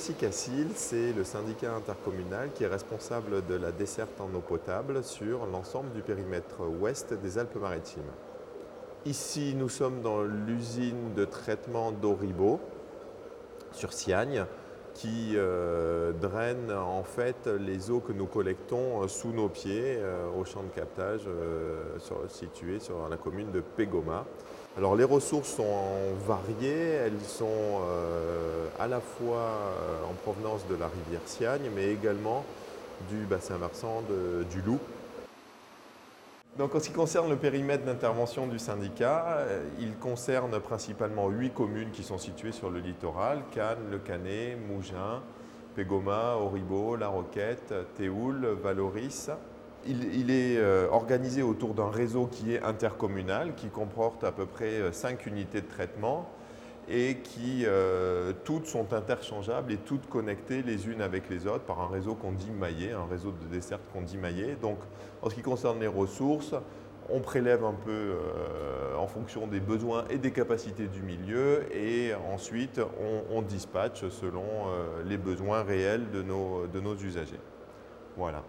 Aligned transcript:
SICACIL, 0.00 0.68
c'est 0.76 1.12
le 1.12 1.24
syndicat 1.24 1.74
intercommunal 1.74 2.52
qui 2.54 2.64
est 2.64 2.68
responsable 2.68 3.44
de 3.44 3.54
la 3.54 3.70
desserte 3.70 4.18
en 4.18 4.34
eau 4.34 4.40
potable 4.40 5.04
sur 5.04 5.44
l'ensemble 5.44 5.92
du 5.92 6.00
périmètre 6.00 6.62
ouest 6.80 7.12
des 7.12 7.36
Alpes-Maritimes. 7.36 8.10
Ici, 9.04 9.54
nous 9.54 9.68
sommes 9.68 10.00
dans 10.00 10.22
l'usine 10.22 11.12
de 11.14 11.26
traitement 11.26 11.92
d'eau 11.92 12.14
Ribot 12.14 12.60
sur 13.72 13.92
Siagne 13.92 14.46
qui 15.00 15.32
euh, 15.34 16.12
draine 16.12 16.70
en 16.70 17.02
fait 17.02 17.46
les 17.46 17.90
eaux 17.90 18.00
que 18.00 18.12
nous 18.12 18.26
collectons 18.26 19.02
euh, 19.02 19.08
sous 19.08 19.32
nos 19.32 19.48
pieds 19.48 19.96
euh, 19.96 20.26
au 20.38 20.44
champ 20.44 20.62
de 20.62 20.78
captage 20.78 21.22
situé 22.28 22.80
sur 22.80 23.08
la 23.08 23.16
commune 23.16 23.50
de 23.50 23.60
Pégoma. 23.60 24.26
Alors 24.76 24.96
les 24.96 25.04
ressources 25.04 25.48
sont 25.48 26.14
variées, 26.26 26.92
elles 27.04 27.20
sont 27.26 27.80
à 28.78 28.86
la 28.86 29.00
fois 29.00 29.50
en 30.08 30.14
provenance 30.14 30.66
de 30.68 30.76
la 30.76 30.86
rivière 30.86 31.22
Siagne 31.26 31.70
mais 31.74 31.88
également 31.88 32.44
du 33.10 33.24
bassin 33.24 33.56
versant 33.56 34.02
du 34.50 34.62
Loup 34.62 34.78
donc, 36.60 36.74
en 36.74 36.78
ce 36.78 36.88
qui 36.88 36.92
concerne 36.92 37.30
le 37.30 37.36
périmètre 37.36 37.86
d'intervention 37.86 38.46
du 38.46 38.58
syndicat, 38.58 39.24
euh, 39.28 39.62
il 39.80 39.96
concerne 39.96 40.60
principalement 40.60 41.30
huit 41.30 41.54
communes 41.54 41.90
qui 41.90 42.02
sont 42.02 42.18
situées 42.18 42.52
sur 42.52 42.68
le 42.68 42.80
littoral 42.80 43.40
Cannes, 43.50 43.78
Le 43.90 43.96
Canet, 43.98 44.58
Mougins, 44.68 45.22
Pégoma, 45.74 46.36
Auribeau, 46.36 46.96
La 46.96 47.08
Roquette, 47.08 47.72
Théoul, 47.96 48.46
Valoris. 48.62 49.30
Il, 49.86 50.30
est 50.30 50.58
euh, 50.58 50.86
organisé 50.90 51.40
autour 51.40 51.72
d'un 51.72 51.88
réseau 51.88 52.28
qui 52.30 52.52
est 52.52 52.62
intercommunal, 52.62 53.54
qui 53.54 53.68
comporte 53.68 54.22
à 54.22 54.30
peu 54.30 54.44
près 54.44 54.82
euh, 54.82 54.92
cinq 54.92 55.24
unités 55.24 55.62
de 55.62 55.66
traitement 55.66 56.28
et 56.90 57.18
qui 57.18 57.64
euh, 57.64 58.32
toutes 58.44 58.66
sont 58.66 58.92
interchangeables 58.92 59.72
et 59.72 59.76
toutes 59.76 60.08
connectées 60.08 60.62
les 60.62 60.88
unes 60.88 61.00
avec 61.00 61.30
les 61.30 61.46
autres 61.46 61.64
par 61.64 61.80
un 61.80 61.88
réseau 61.88 62.14
qu'on 62.14 62.32
dit 62.32 62.50
maillé, 62.50 62.92
un 62.92 63.06
réseau 63.06 63.32
de 63.32 63.54
desserte 63.54 63.82
qu'on 63.92 64.02
dit 64.02 64.18
maillé. 64.18 64.56
Donc 64.60 64.78
en 65.22 65.30
ce 65.30 65.36
qui 65.36 65.42
concerne 65.42 65.78
les 65.78 65.86
ressources, 65.86 66.54
on 67.08 67.20
prélève 67.20 67.64
un 67.64 67.74
peu 67.74 67.90
euh, 67.90 68.96
en 68.96 69.06
fonction 69.06 69.46
des 69.46 69.60
besoins 69.60 70.04
et 70.10 70.18
des 70.18 70.32
capacités 70.32 70.88
du 70.88 71.02
milieu 71.02 71.64
et 71.74 72.12
ensuite 72.32 72.80
on, 73.30 73.42
dispatche 73.42 74.08
selon 74.08 74.44
euh, 74.44 75.02
les 75.06 75.16
besoins 75.16 75.62
réels 75.62 76.10
de 76.10 76.22
nos 76.22 76.96
usagers. 76.96 77.40
Voilà. 78.16 78.42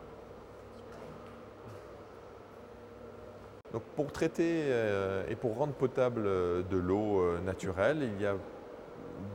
Donc 3.73 3.83
pour 3.95 4.11
traiter 4.11 4.63
euh, 4.65 5.23
et 5.29 5.35
pour 5.35 5.55
rendre 5.57 5.73
potable 5.73 6.23
euh, 6.25 6.61
de 6.69 6.77
l'eau 6.77 7.21
euh, 7.21 7.39
naturelle, 7.39 7.99
il 8.01 8.21
y 8.21 8.25
a 8.25 8.35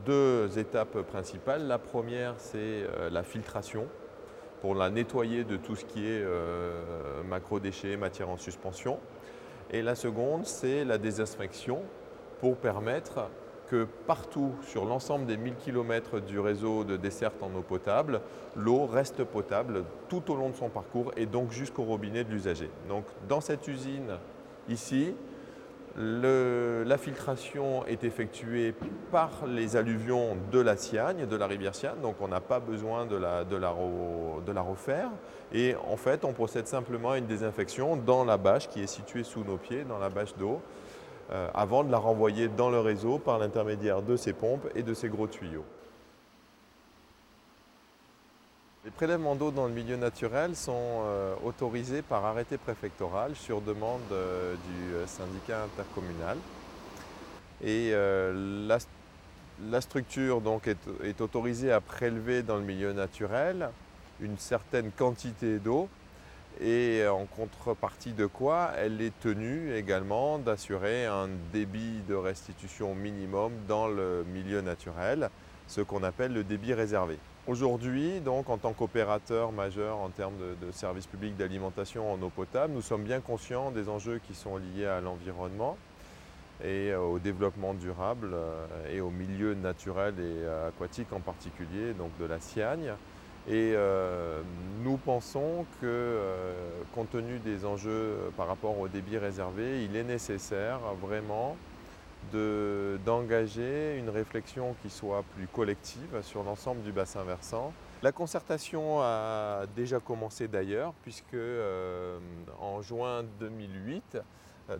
deux 0.05 0.59
étapes 0.59 1.01
principales. 1.01 1.65
La 1.67 1.79
première, 1.79 2.35
c'est 2.37 2.85
la 3.09 3.23
filtration 3.23 3.87
pour 4.61 4.75
la 4.75 4.89
nettoyer 4.89 5.45
de 5.45 5.55
tout 5.55 5.77
ce 5.77 5.85
qui 5.85 6.05
est 6.05 6.25
macro-déchets, 7.25 7.95
matière 7.95 8.29
en 8.29 8.35
suspension. 8.35 8.99
Et 9.71 9.81
la 9.81 9.95
seconde, 9.95 10.45
c'est 10.45 10.83
la 10.83 10.97
désinfection 10.97 11.83
pour 12.41 12.57
permettre 12.57 13.29
que 13.69 13.87
partout 14.05 14.53
sur 14.61 14.85
l'ensemble 14.85 15.25
des 15.25 15.37
1000 15.37 15.55
km 15.55 16.19
du 16.19 16.39
réseau 16.39 16.83
de 16.83 16.97
desserte 16.97 17.41
en 17.41 17.53
eau 17.55 17.61
potable, 17.61 18.21
l'eau 18.55 18.85
reste 18.85 19.23
potable 19.23 19.83
tout 20.09 20.31
au 20.31 20.35
long 20.35 20.49
de 20.49 20.55
son 20.55 20.69
parcours 20.69 21.11
et 21.17 21.25
donc 21.25 21.51
jusqu'au 21.51 21.83
robinet 21.83 22.23
de 22.23 22.31
l'usager. 22.31 22.69
Donc 22.87 23.05
dans 23.27 23.41
cette 23.41 23.67
usine 23.67 24.17
ici, 24.69 25.13
la 25.97 26.97
filtration 26.97 27.83
est 27.87 28.03
effectuée 28.03 28.75
par 29.11 29.47
les 29.47 29.75
alluvions 29.75 30.37
de 30.51 30.59
la 30.59 30.77
Siagne, 30.77 31.25
de 31.25 31.35
la 31.35 31.47
rivière 31.47 31.73
Siagne, 31.73 31.99
donc 32.03 32.17
on 32.21 32.27
n'a 32.27 32.39
pas 32.39 32.59
besoin 32.59 33.07
de 33.07 33.15
la, 33.15 33.43
de, 33.43 33.55
de 33.55 34.51
la, 34.51 34.61
refaire. 34.61 35.09
Et 35.51 35.75
en 35.89 35.97
fait, 35.97 36.23
on 36.23 36.33
procède 36.33 36.67
simplement 36.67 37.11
à 37.11 37.17
une 37.17 37.25
désinfection 37.25 37.95
dans 37.95 38.25
la 38.25 38.37
bâche 38.37 38.69
qui 38.69 38.81
est 38.83 38.87
située 38.87 39.23
sous 39.23 39.43
nos 39.43 39.57
pieds, 39.57 39.85
dans 39.85 39.97
la 39.97 40.09
bâche 40.09 40.35
d'eau. 40.37 40.61
Euh, 41.29 41.49
avant 41.53 41.83
de 41.83 41.91
la 41.91 41.97
renvoyer 41.97 42.47
dans 42.47 42.69
le 42.69 42.79
réseau 42.79 43.19
par 43.19 43.37
l'intermédiaire 43.37 44.01
de 44.01 44.15
ces 44.15 44.31
pompes 44.31 44.65
et 44.75 44.81
de 44.81 44.93
ces 44.93 45.09
gros 45.09 45.27
tuyaux. 45.27 45.65
Les 48.85 48.91
prélèvements 48.91 49.35
d'eau 49.35 49.51
dans 49.51 49.67
le 49.67 49.73
milieu 49.73 49.97
naturel 49.97 50.55
sont 50.55 51.01
euh, 51.03 51.35
autorisés 51.43 52.01
par 52.01 52.23
arrêté 52.23 52.57
préfectoral 52.57 53.35
sur 53.35 53.59
demande 53.59 53.99
euh, 54.13 54.53
du 54.53 55.05
syndicat 55.05 55.63
intercommunal. 55.63 56.37
Et 57.61 57.91
la, 57.91 59.81
structure 59.81 60.41
est, 61.03 61.21
autorisée 61.21 61.71
à 61.71 61.81
prélever 61.81 62.43
dans 62.43 62.55
le 62.55 62.61
milieu 62.61 62.93
naturel 62.93 63.71
une 64.21 64.37
certaine 64.37 64.91
quantité 64.91 65.57
d'eau 65.57 65.89
et 66.61 67.05
en 67.07 67.25
contrepartie 67.25 68.13
de 68.13 68.25
quoi 68.25 68.71
elle 68.77 69.01
est 69.01 69.17
tenue 69.19 69.73
également 69.75 70.39
d'assurer 70.39 71.05
un 71.05 71.29
débit 71.53 72.01
de 72.07 72.15
restitution 72.15 72.95
minimum 72.95 73.51
dans 73.67 73.87
le 73.87 74.25
milieu 74.33 74.61
naturel, 74.61 75.29
ce 75.67 75.81
qu'on 75.81 76.03
appelle 76.03 76.33
le 76.33 76.43
débit 76.43 76.73
réservé. 76.73 77.17
Aujourd'hui, 77.47 78.19
donc, 78.19 78.49
en 78.49 78.57
tant 78.57 78.73
qu'opérateur 78.73 79.53
majeur 79.53 79.97
en 79.97 80.09
termes 80.09 80.35
de, 80.37 80.71
services 80.71 81.07
publics 81.07 81.37
d'alimentation 81.37 82.11
en 82.11 82.21
eau 82.21 82.29
potable, 82.29 82.73
nous 82.73 82.81
sommes 82.81 83.03
bien 83.03 83.21
conscients 83.21 83.71
des 83.71 83.87
enjeux 83.87 84.19
qui 84.27 84.35
sont 84.35 84.57
liés 84.57 84.85
à 84.85 84.99
l'environnement 84.99 85.77
et 86.63 86.93
au 86.95 87.19
développement 87.19 87.73
durable 87.73 88.31
euh, 88.33 88.65
et 88.91 88.99
au 88.99 89.11
milieu 89.11 89.53
naturel 89.53 90.15
et 90.19 90.67
aquatique 90.67 91.13
en 91.13 91.19
particulier, 91.19 91.93
donc 91.93 92.09
de 92.19 92.25
la 92.25 92.39
Siagne. 92.39 92.93
Et 93.47 93.73
euh, 93.75 94.41
nous 94.83 94.97
pensons 94.97 95.65
que, 95.79 95.85
euh, 95.85 96.53
compte 96.93 97.11
tenu 97.11 97.39
des 97.39 97.65
enjeux 97.65 98.17
par 98.35 98.47
rapport 98.47 98.77
au 98.77 98.89
débit 98.89 99.17
réservé, 99.17 99.85
il 99.85 99.95
est 99.95 100.03
nécessaire 100.03 100.79
vraiment 101.01 101.55
d'engager 102.33 103.97
une 103.97 104.09
réflexion 104.09 104.75
qui 104.81 104.89
soit 104.89 105.23
plus 105.35 105.47
collective 105.47 106.21
sur 106.23 106.43
l'ensemble 106.43 106.81
du 106.81 106.91
bassin 106.91 107.23
versant. 107.23 107.71
La 108.03 108.11
concertation 108.11 108.99
a 109.01 109.65
déjà 109.75 109.99
commencé 109.99 110.47
d'ailleurs, 110.47 110.93
puisque 111.03 111.33
euh, 111.33 112.19
en 112.59 112.81
juin 112.81 113.23
2008, 113.39 114.19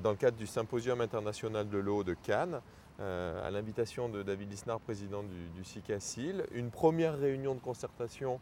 dans 0.02 0.12
le 0.12 0.18
cadre 0.18 0.38
du 0.38 0.48
Symposium 0.48 1.02
international 1.02 1.70
de 1.70 1.78
l'eau 1.78 2.03
de 2.03 2.14
Cannes, 2.14 2.62
à 3.00 3.52
l'invitation 3.52 4.09
de 4.09 4.24
David 4.24 4.50
Lisnard, 4.52 4.80
président 4.80 5.24
du, 5.24 5.50
du 5.56 5.64
CICACIL, 5.64 6.46
une 6.52 6.72
première 6.72 7.18
réunion 7.18 7.53
de 7.53 7.59
concertation 7.59 8.40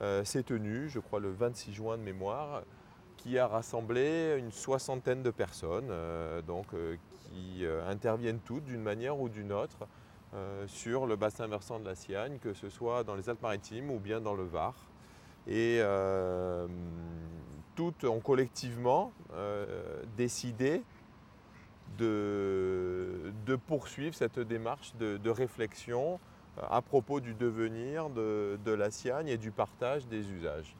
euh, 0.00 0.24
s'est 0.24 0.42
tenu, 0.42 0.88
je 0.88 0.98
crois 0.98 1.20
le 1.20 1.30
26 1.30 1.72
juin 1.72 1.96
de 1.96 2.02
mémoire, 2.02 2.62
qui 3.16 3.38
a 3.38 3.46
rassemblé 3.46 4.36
une 4.38 4.50
soixantaine 4.50 5.22
de 5.22 5.30
personnes, 5.30 5.88
euh, 5.90 6.42
donc, 6.42 6.66
euh, 6.74 6.96
qui 7.30 7.64
interviennent 7.88 8.40
toutes 8.40 8.64
d'une 8.64 8.82
manière 8.82 9.18
ou 9.18 9.28
d'une 9.28 9.52
autre 9.52 9.88
sur 10.66 11.06
le 11.06 11.14
bassin 11.14 11.46
versant 11.46 11.78
de 11.78 11.84
la 11.84 11.94
Siagne, 11.94 12.38
que 12.40 12.54
ce 12.54 12.68
soit 12.68 13.02
dans 13.04 13.14
les 13.14 13.28
Alpes-Maritimes 13.28 13.90
ou 13.90 13.98
bien 14.00 14.20
dans 14.20 14.34
le 14.34 14.44
Var. 14.44 14.74
Et 15.48 15.80
toutes 17.74 18.04
ont 18.04 18.20
collectivement 18.20 19.12
décidé 20.16 20.82
de, 21.98 23.32
poursuivre 23.66 24.14
cette 24.14 24.38
démarche 24.38 24.94
de 24.96 25.30
réflexion 25.30 26.18
à 26.62 26.82
propos 26.82 27.20
du 27.20 27.34
devenir 27.34 28.10
de, 28.10 28.70
la 28.70 28.90
Siagne 28.90 29.28
et 29.28 29.38
du 29.38 29.50
partage 29.50 30.06
des 30.06 30.30
usages. 30.30 30.76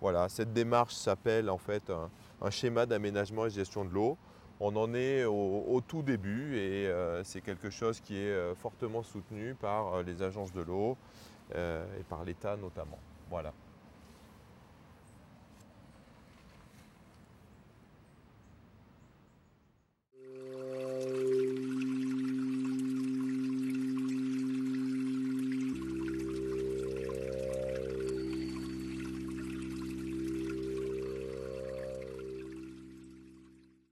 Voilà, 0.00 0.28
cette 0.28 0.52
démarche 0.52 0.94
s'appelle 0.94 1.48
en 1.48 1.58
fait 1.58 1.90
un, 2.42 2.50
schéma 2.50 2.86
d'aménagement 2.86 3.46
et 3.46 3.50
gestion 3.50 3.84
de 3.84 3.90
l'eau. 3.90 4.18
On 4.60 4.74
en 4.76 4.94
est 4.94 5.24
au, 5.24 5.82
tout 5.86 6.02
début 6.02 6.56
et 6.56 6.86
euh, 6.86 7.22
c'est 7.24 7.42
quelque 7.42 7.68
chose 7.68 8.00
qui 8.00 8.16
est 8.16 8.30
euh, 8.30 8.54
fortement 8.54 9.02
soutenu 9.02 9.54
par 9.54 9.94
euh, 9.94 10.02
les 10.02 10.22
agences 10.22 10.52
de 10.52 10.62
l'eau 10.62 10.96
et 11.54 12.02
par 12.08 12.24
l'État 12.24 12.56
notamment. 12.56 12.98
Voilà. 13.30 13.52